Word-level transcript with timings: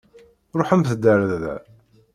Ṛuḥemt-d 0.59 1.03
ar 1.13 1.21
da. 1.41 1.55